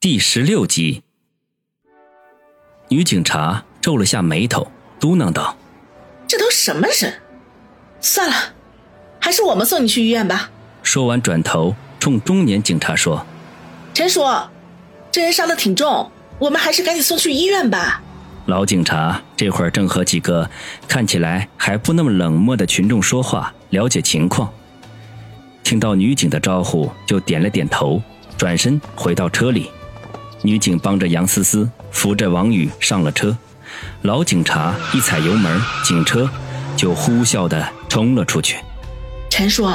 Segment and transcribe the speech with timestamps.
[0.00, 1.02] 第十六集，
[2.86, 5.56] 女警察皱了下眉头，嘟囔道
[6.28, 7.20] ：“这都什么人？
[8.00, 8.54] 算了，
[9.18, 10.52] 还是我们送你去医院吧。”
[10.84, 13.26] 说完，转头冲中年警察说
[13.92, 14.22] ：“陈叔，
[15.10, 18.00] 这人伤的挺重，我们还是赶紧送去医院吧。”
[18.46, 20.48] 老警察这会儿正和几个
[20.86, 24.48] 看起来还不那么冷漠的群众说话，了解情况。
[25.64, 28.00] 听到女警的招呼，就点了点头，
[28.36, 29.68] 转身回到车里。
[30.48, 33.36] 女警帮着杨思思扶着王宇上了车，
[34.00, 36.26] 老警察一踩油门，警车
[36.74, 38.56] 就呼啸的冲了出去。
[39.28, 39.68] 陈叔，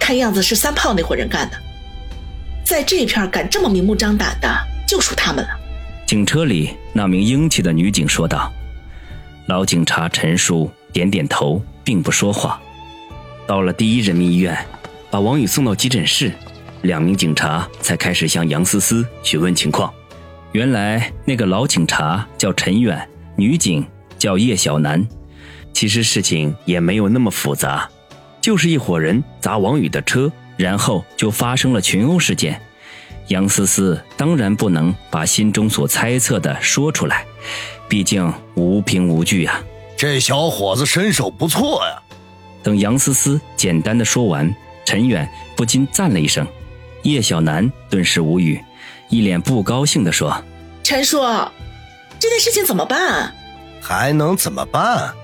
[0.00, 1.58] 看样子是三炮那伙人干的，
[2.64, 4.48] 在这片敢这么明目张胆的，
[4.88, 5.50] 就属他们了。
[6.06, 8.50] 警车里那名英气的女警说道。
[9.48, 12.58] 老警察陈叔点点头，并不说话。
[13.46, 14.56] 到了第一人民医院，
[15.10, 16.32] 把王宇送到急诊室。
[16.86, 19.92] 两名警察才开始向杨思思询问情况。
[20.52, 23.84] 原来那个老警察叫陈远，女警
[24.18, 25.06] 叫叶小楠。
[25.72, 27.90] 其实事情也没有那么复杂，
[28.40, 32.60] 就是一伙人砸王宇的车，然后就发生了群殴事件。
[33.28, 37.26] 杨思思当然不能把心中所猜测的说出来，
[37.88, 39.60] 毕竟无凭无据啊。
[39.96, 42.00] 这小伙子身手不错呀。
[42.62, 46.46] 等杨思思简单的说完，陈远不禁赞了一声。
[47.12, 48.60] 叶小楠顿时无语，
[49.08, 50.42] 一脸不高兴地说
[50.82, 51.20] ：“陈叔，
[52.18, 53.32] 这件事情怎么办？
[53.80, 55.14] 还能怎么办？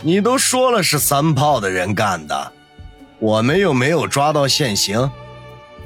[0.00, 2.52] 你都说了是三炮的人干的，
[3.18, 5.10] 我们又没有抓到现行，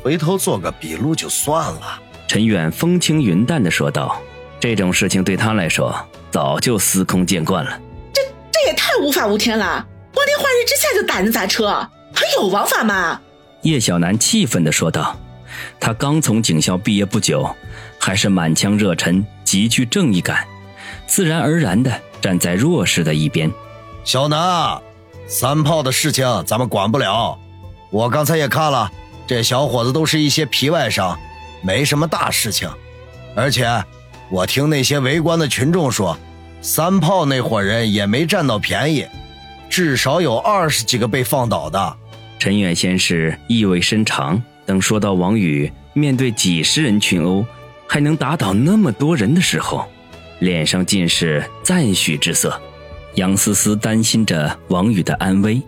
[0.03, 4.17] 回头做个笔录就算了。”陈远风轻云淡地说道
[4.61, 5.93] ：“这种事情对他来说
[6.31, 7.81] 早就司空见惯了。
[8.13, 9.85] 这这也太无法无天了！
[10.15, 11.69] 光天化日之下就打人砸车，
[12.15, 13.21] 还有王法吗？”
[13.63, 15.17] 叶小楠气愤地说道
[15.79, 17.49] ：“他刚从警校毕业不久，
[17.99, 20.47] 还是满腔热忱，极具正义感，
[21.07, 23.51] 自然而然地站在弱势的一边。”
[24.03, 24.81] 小南，
[25.27, 27.39] 三炮的事情咱们管不了。
[27.91, 28.91] 我刚才也看了，
[29.27, 31.19] 这小伙子都是一些皮外伤，
[31.63, 32.69] 没什么大事情。
[33.37, 33.69] 而且，
[34.31, 36.17] 我听那些围观的群众说，
[36.63, 39.07] 三炮那伙人也没占到便宜，
[39.69, 41.97] 至少有二十几个被放倒的。
[42.41, 47.45] 陈远先是意味深长，等说到王宇面对几十人群殴，
[47.87, 49.87] 还能打倒那么多人的时候，
[50.39, 52.59] 脸上尽是赞许之色。
[53.17, 55.61] 杨思思担心着王宇的安危，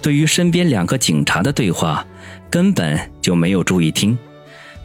[0.00, 2.06] 对于身边两个警察的对话，
[2.48, 4.16] 根本就没有注意听。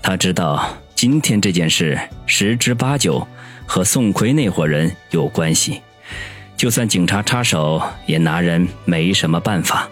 [0.02, 3.26] 他知道今天这件事十之八九
[3.66, 5.80] 和宋奎那伙人有关系，
[6.58, 9.90] 就算警察插手，也拿人没什么办法。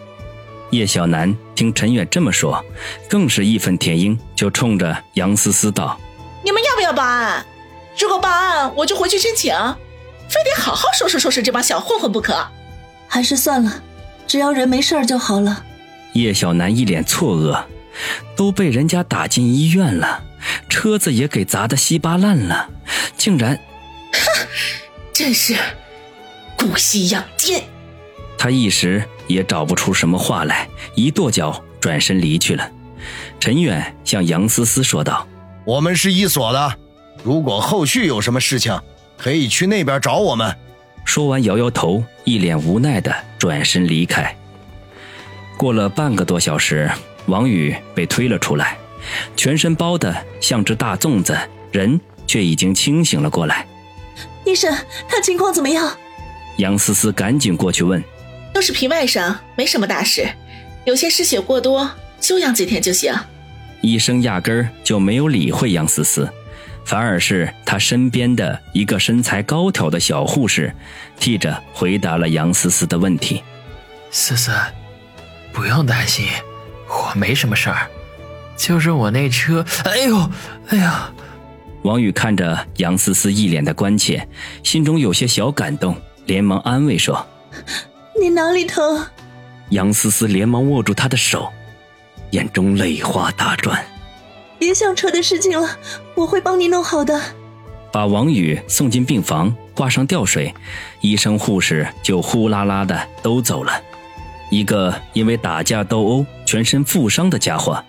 [0.71, 2.63] 叶小楠听陈远这么说，
[3.09, 5.97] 更是义愤填膺，就冲着杨思思道
[6.43, 7.45] ：“你们要不要报案？
[7.97, 9.53] 如果报案，我就回去申请，
[10.27, 12.45] 非得好好收拾收拾这帮小混混不可。
[13.07, 13.81] 还是算了，
[14.27, 15.63] 只要人没事就好了。”
[16.13, 17.63] 叶小楠一脸错愕，
[18.35, 20.23] 都被人家打进医院了，
[20.67, 22.69] 车子也给砸得稀巴烂了，
[23.15, 23.57] 竟然……
[24.11, 24.47] 哼，
[25.13, 25.55] 真是
[26.57, 27.63] 姑息养奸！
[28.37, 29.07] 他一时。
[29.27, 32.71] 也找不出什么话来，一跺脚转身离去了。
[33.39, 35.27] 陈远向杨思思说道
[35.63, 36.77] ：“我们是一所的，
[37.23, 38.79] 如果后续有什么事情，
[39.17, 40.55] 可以去那边找我们。”
[41.05, 44.35] 说完摇摇头，一脸无奈的转身离开。
[45.55, 46.91] 过了半个多小时，
[47.27, 48.77] 王宇被推了出来，
[49.35, 51.37] 全身包的像只大粽子，
[51.71, 53.65] 人却已经清醒了过来。
[54.45, 54.75] 医生，
[55.07, 55.95] 他情况怎么样？
[56.57, 58.03] 杨思思赶紧过去问。
[58.57, 60.27] 都是皮外伤，没什么大事，
[60.83, 63.13] 有些失血过多，休养几天就行。
[63.81, 66.27] 医生压根儿就没有理会杨思思，
[66.83, 70.73] 反而是他身边的一个身材高挑的小护士，
[71.19, 73.43] 替着回答了杨思思的问题。
[74.09, 74.51] 思思，
[75.53, 76.25] 不用担心，
[76.89, 77.87] 我没什么事儿，
[78.57, 79.63] 就是我那车……
[79.83, 80.31] 哎呦，
[80.69, 81.13] 哎呀！
[81.83, 84.27] 王宇看着杨思思一脸的关切，
[84.63, 85.95] 心中有些小感动，
[86.25, 87.23] 连忙安慰说。
[88.19, 89.05] 你哪里疼？
[89.69, 91.51] 杨思思连忙握住他的手，
[92.31, 93.85] 眼中泪花打转。
[94.57, 95.77] 别想车的事情了，
[96.15, 97.19] 我会帮你弄好的。
[97.91, 100.53] 把王宇送进病房，挂上吊水，
[101.01, 103.81] 医生护士就呼啦啦的都走了。
[104.49, 107.83] 一个因为打架斗殴全身负伤的家伙，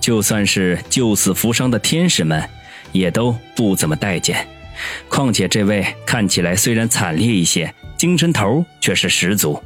[0.00, 2.48] 就算是救死扶伤的天使们，
[2.92, 4.46] 也都不怎么待见。
[5.08, 9.62] 况且这位看起来虽然惨烈一些，精神头却是十足。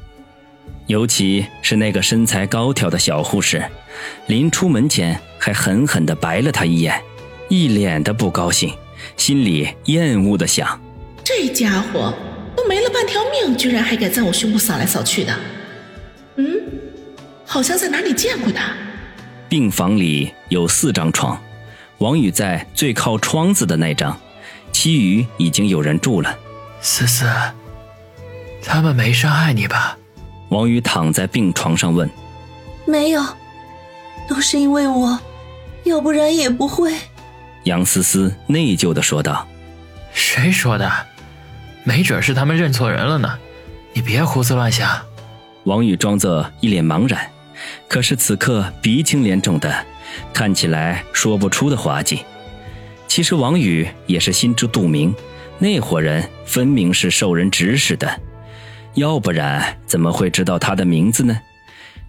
[0.89, 3.63] 尤其是那个身材高挑的小护士，
[4.27, 7.01] 临出门前还狠狠地白了他一眼，
[7.49, 8.73] 一脸的不高兴，
[9.17, 10.81] 心里厌恶的想：
[11.23, 12.15] 这家伙
[12.57, 15.39] 都没了半条命，居然还敢在我胸部扫来扫去的。
[16.37, 16.47] 嗯，
[17.45, 18.73] 好像在哪里见过他。
[19.47, 21.39] 病房里有四张床，
[21.99, 24.19] 王宇在最靠窗子的那张，
[24.73, 26.39] 其余已经有人住了。
[26.81, 27.27] 思思，
[28.63, 29.99] 他们没伤害你吧？
[30.49, 32.09] 王宇躺在病床上问。
[32.87, 33.23] 没有，
[34.29, 35.19] 都是因为我，
[35.85, 36.93] 要不然也不会。
[37.65, 39.47] 杨思思内疚的说道。
[40.13, 40.91] 谁说的？
[41.85, 43.39] 没准是他们认错人了呢。
[43.93, 44.89] 你别胡思乱想。
[45.65, 47.31] 王宇装作一脸茫然。
[47.89, 49.85] 可是此刻鼻青脸肿的，
[50.33, 52.25] 看起来说不出的滑稽。
[53.07, 55.15] 其实王宇也是心知肚明，
[55.59, 58.21] 那伙人分明是受人指使的，
[58.99, 61.39] 要不然怎么会知道他的名字呢？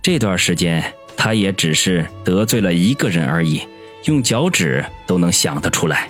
[0.01, 0.83] 这段时间
[1.15, 3.61] 他也只是得罪了一个人而已，
[4.05, 6.09] 用脚趾都能想得出来。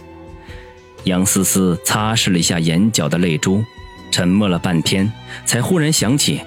[1.06, 3.64] 杨思思擦拭了一下眼角的泪珠，
[4.12, 5.12] 沉默了半天，
[5.46, 6.42] 才忽然想起。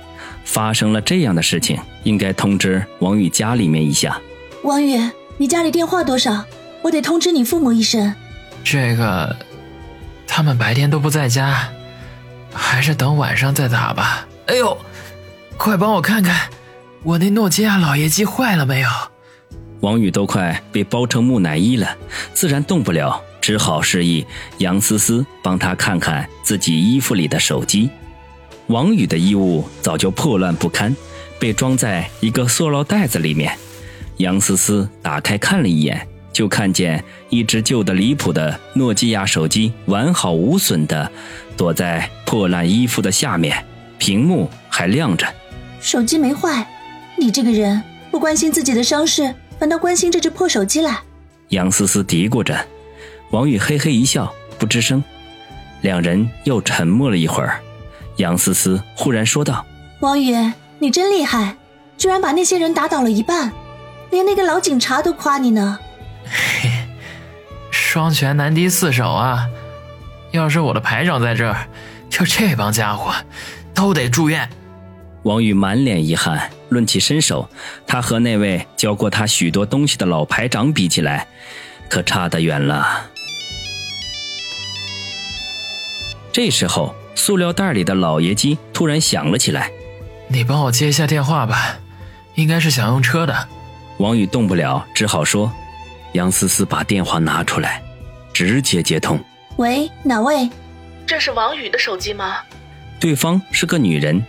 [0.44, 4.20] 发生了这样的事情，应该通知王宇家里面一下。
[4.64, 5.00] 王宇，
[5.38, 6.44] 你家里电话多少？
[6.82, 8.12] 我得通知你父母一声。
[8.64, 9.36] 这个，
[10.26, 11.68] 他们白天都不在家，
[12.52, 14.26] 还是等晚上再打吧。
[14.46, 14.76] 哎呦，
[15.56, 16.50] 快帮我看看，
[17.02, 18.88] 我那诺基亚老爷机坏了没有？
[19.80, 21.96] 王宇都快被包成木乃伊了，
[22.32, 24.24] 自然动不了，只好示意
[24.58, 27.90] 杨思思帮他看看自己衣服里的手机。
[28.68, 30.94] 王宇的衣物早就破烂不堪，
[31.40, 33.58] 被装在一个塑料袋子里面。
[34.18, 41.10] 杨思思打开看了一眼，就看见一只旧的离谱的诺基亚手机完好无损的
[41.56, 43.64] 躲在破烂衣服的下面，
[43.98, 45.26] 屏幕还亮着。
[45.80, 46.66] 手机没坏，
[47.18, 51.02] 你这个人不关心自己的伤势，反倒关心这只破手机了。
[51.48, 52.58] 杨思思嘀咕着，
[53.30, 55.04] 王宇嘿嘿一笑，不吱声。
[55.82, 57.60] 两人又沉默了一会儿。
[58.16, 59.66] 杨思思忽然说道
[60.00, 60.34] ：“王宇，
[60.78, 61.56] 你真厉害，
[61.98, 63.52] 居然把那些人打倒了一半，
[64.10, 65.78] 连那个老警察都夸你呢。
[65.91, 65.91] ”“嘿，
[67.92, 69.46] 双拳难敌四手啊！
[70.30, 71.68] 要是我的排长在这儿，
[72.08, 73.12] 就这帮家伙
[73.74, 74.48] 都得住院。”
[75.24, 77.50] 王宇满脸遗憾，论起身手，
[77.86, 81.26] 他和那位教过他许多东西的老排长比起来，
[81.90, 83.10] 可差得远了。
[86.32, 86.94] 这时候。
[87.14, 89.70] 塑料袋里的老爷机突然响了起来，
[90.28, 91.76] 你帮我接一下电话吧，
[92.36, 93.48] 应该是想用车的。
[93.98, 95.52] 王宇动不了，只好说。
[96.12, 97.82] 杨思思把电话拿出来，
[98.32, 99.18] 直接接通。
[99.56, 100.48] 喂，哪位？
[101.06, 102.38] 这是王宇的手机吗？
[103.00, 104.24] 对方是个女人，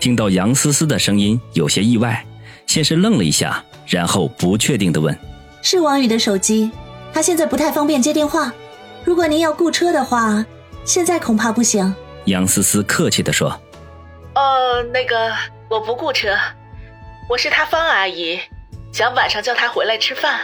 [0.00, 2.24] 听到杨思思的声音有些意外，
[2.66, 5.16] 先是愣了一下，然后不确定的问
[5.62, 6.70] ：“是王宇的手机，
[7.12, 8.52] 他现在不太方便接电话。
[9.04, 10.44] 如果您要雇车的话，
[10.84, 11.94] 现在恐怕不行。”
[12.26, 13.50] 杨思思客气地说
[14.34, 15.30] ：“呃，那个
[15.68, 16.34] 我不雇车，
[17.28, 18.40] 我是他方阿姨，
[18.92, 20.40] 想晚上叫他回来吃饭。”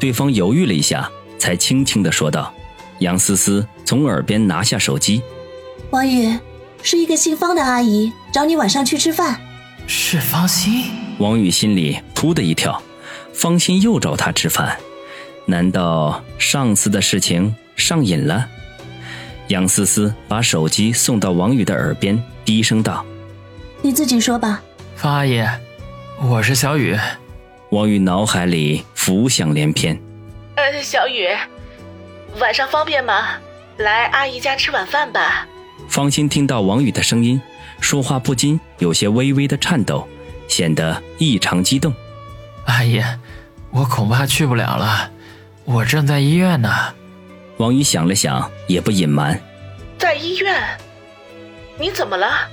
[0.00, 1.08] 对方犹豫了一下，
[1.38, 2.52] 才轻轻的说道。
[3.00, 5.22] 杨思思从耳边拿下手机
[5.90, 6.38] ：“王宇，
[6.82, 9.40] 是一个姓方的阿姨找你晚上去吃饭。”
[9.86, 10.84] 是方心。
[11.18, 12.82] 王宇心里扑的一跳，
[13.34, 14.78] 方心又找他吃饭，
[15.46, 18.48] 难道上次的事情上瘾了？
[19.48, 23.04] 杨思思把手机送到王宇的耳边，低声道
[23.82, 24.62] ：“你自己说吧。”
[24.96, 25.42] 方阿姨，
[26.22, 26.96] 我是小雨。
[27.70, 29.98] 王宇脑海里浮想联翩。
[30.56, 31.26] 呃，小雨，
[32.38, 33.38] 晚上方便吗？
[33.78, 35.46] 来阿姨家吃晚饭吧。
[35.88, 37.40] 方心听到王宇的声音，
[37.80, 40.06] 说话不禁有些微微的颤抖，
[40.48, 41.94] 显得异常激动。
[42.66, 43.02] 阿姨，
[43.70, 45.10] 我恐怕去不了了，
[45.64, 46.68] 我正在医院呢。
[47.56, 49.40] 王宇想了想，也不隐瞒，
[49.96, 50.62] 在医院。
[51.78, 52.46] 你怎么了？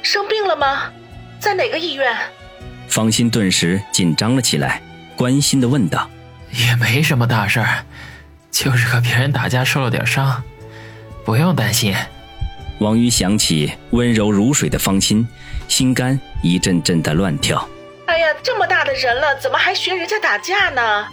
[0.00, 0.92] 生病了吗？
[1.40, 2.16] 在哪个医院？
[2.86, 4.80] 方心顿时紧张了起来，
[5.22, 6.10] 关心的问道
[6.50, 7.84] ：“也没什么大事儿，
[8.50, 10.42] 就是和别人打架受了点伤，
[11.24, 11.94] 不用担心。”
[12.82, 15.24] 王宇想起温柔如水的方心，
[15.68, 17.64] 心肝一阵阵的乱跳。
[18.06, 21.06] 哎呀，这么大的人了，怎么还学人家打架呢？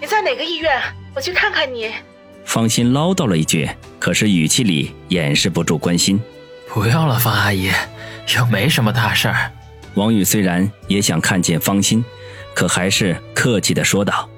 [0.00, 0.80] 你在哪个医院？
[1.14, 1.92] 我去看看你。
[2.46, 6.18] 方心唠叨了一句，可是语气里掩饰不住关心。
[6.70, 7.70] 不用了，方阿姨，
[8.38, 9.52] 又没什么大事儿。
[9.96, 12.02] 王宇虽然也想看见方心，
[12.54, 14.28] 可还是客气地说道。